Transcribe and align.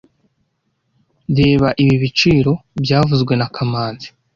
Reba 1.37 1.67
ibi 1.83 1.95
biciro 2.03 2.53
byavuzwe 2.83 3.33
na 3.35 3.47
kamanzi 3.55 4.07